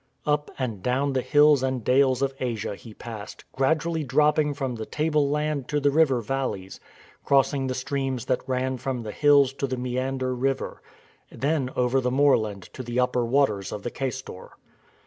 Up 0.25 0.49
and 0.57 0.81
down 0.81 1.13
the 1.13 1.21
hills 1.21 1.61
and 1.61 1.83
dales 1.83 2.23
of 2.23 2.33
Asia 2.39 2.73
he 2.75 2.91
passed, 2.91 3.45
gradually 3.51 4.03
drop 4.03 4.37
ping 4.37 4.55
from 4.55 4.73
the 4.73 4.85
tableland 4.87 5.67
to 5.67 5.79
the 5.79 5.91
river 5.91 6.21
valleys, 6.21 6.79
crossing 7.23 7.67
the 7.67 7.75
streams 7.75 8.25
that 8.25 8.41
ran 8.49 8.79
from 8.79 9.03
the 9.03 9.11
hills 9.11 9.53
to 9.53 9.67
the 9.67 9.77
Meander 9.77 10.33
River, 10.33 10.81
then 11.31 11.69
over 11.75 12.01
the 12.01 12.09
moorland 12.09 12.63
to 12.73 12.81
the 12.81 12.99
upper 12.99 13.23
waters 13.23 13.71
of 13.71 13.83
the 13.83 13.91
Caistor. 13.91 14.53